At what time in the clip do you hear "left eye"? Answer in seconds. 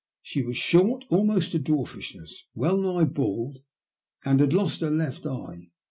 4.89-5.69